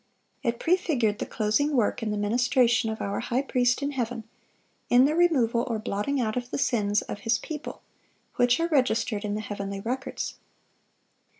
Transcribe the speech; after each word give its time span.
It 0.41 0.59
prefigured 0.59 1.19
the 1.19 1.27
closing 1.27 1.75
work 1.75 2.01
in 2.01 2.09
the 2.09 2.17
ministration 2.17 2.89
of 2.89 3.01
our 3.03 3.19
High 3.19 3.43
Priest 3.43 3.83
in 3.83 3.91
heaven, 3.91 4.23
in 4.89 5.05
the 5.05 5.13
removal 5.13 5.63
or 5.67 5.77
blotting 5.77 6.19
out 6.19 6.35
of 6.35 6.49
the 6.49 6.57
sins 6.57 7.03
of 7.03 7.19
His 7.19 7.37
people, 7.37 7.83
which 8.35 8.59
are 8.59 8.67
registered 8.67 9.23
in 9.23 9.35
the 9.35 9.41
heavenly 9.41 9.79
records. 9.79 10.37